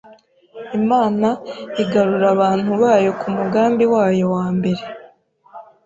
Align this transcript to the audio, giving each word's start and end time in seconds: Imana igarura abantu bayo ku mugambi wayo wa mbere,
Imana 0.79 1.27
igarura 1.81 2.27
abantu 2.35 2.71
bayo 2.81 3.11
ku 3.19 3.27
mugambi 3.37 3.83
wayo 3.93 4.25
wa 4.35 4.45
mbere, 4.57 4.81